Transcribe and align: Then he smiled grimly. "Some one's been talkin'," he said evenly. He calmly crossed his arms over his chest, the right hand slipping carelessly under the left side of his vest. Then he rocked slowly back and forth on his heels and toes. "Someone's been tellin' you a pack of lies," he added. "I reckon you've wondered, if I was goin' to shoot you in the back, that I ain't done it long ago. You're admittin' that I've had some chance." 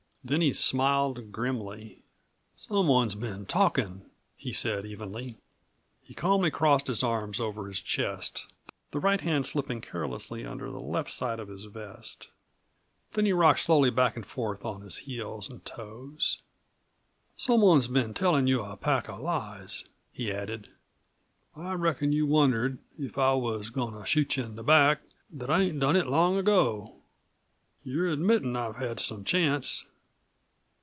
Then 0.23 0.41
he 0.41 0.53
smiled 0.53 1.31
grimly. 1.31 2.03
"Some 2.55 2.87
one's 2.87 3.15
been 3.15 3.47
talkin'," 3.47 4.03
he 4.37 4.53
said 4.53 4.85
evenly. 4.85 5.37
He 6.03 6.13
calmly 6.13 6.51
crossed 6.51 6.85
his 6.85 7.01
arms 7.01 7.39
over 7.39 7.65
his 7.67 7.81
chest, 7.81 8.45
the 8.91 8.99
right 8.99 9.19
hand 9.19 9.47
slipping 9.47 9.81
carelessly 9.81 10.45
under 10.45 10.69
the 10.69 10.79
left 10.79 11.09
side 11.09 11.39
of 11.39 11.47
his 11.47 11.65
vest. 11.65 12.29
Then 13.13 13.25
he 13.25 13.33
rocked 13.33 13.61
slowly 13.61 13.89
back 13.89 14.15
and 14.15 14.23
forth 14.23 14.63
on 14.63 14.81
his 14.81 14.97
heels 14.97 15.49
and 15.49 15.65
toes. 15.65 16.37
"Someone's 17.35 17.87
been 17.87 18.13
tellin' 18.13 18.45
you 18.45 18.61
a 18.63 18.77
pack 18.77 19.09
of 19.09 19.21
lies," 19.21 19.85
he 20.13 20.31
added. 20.31 20.69
"I 21.55 21.73
reckon 21.73 22.11
you've 22.11 22.29
wondered, 22.29 22.77
if 22.95 23.17
I 23.17 23.33
was 23.33 23.71
goin' 23.71 23.95
to 23.95 24.05
shoot 24.05 24.37
you 24.37 24.43
in 24.43 24.55
the 24.55 24.61
back, 24.61 25.01
that 25.31 25.49
I 25.49 25.61
ain't 25.61 25.79
done 25.79 25.95
it 25.95 26.05
long 26.05 26.37
ago. 26.37 26.97
You're 27.83 28.11
admittin' 28.13 28.53
that 28.53 28.67
I've 28.69 28.75
had 28.75 28.99
some 28.99 29.23
chance." 29.23 29.85